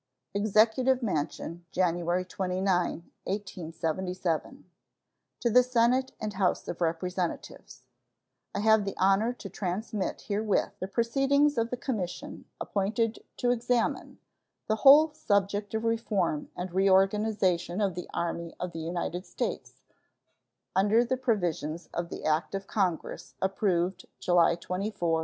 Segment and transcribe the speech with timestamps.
[0.33, 2.63] EXECUTIVE MANSION, January 29,
[3.25, 4.65] 1877.
[5.41, 7.83] To the Senate and House of Representatives:
[8.55, 14.17] I have the honor to transmit herewith the proceedings of the commission appointed to examine
[14.65, 19.83] "the whole subject of reform and reorganization of the Army of the United States,"
[20.75, 24.55] under the provisions of the act of Congress approved July 24,
[25.07, 25.19] 1876.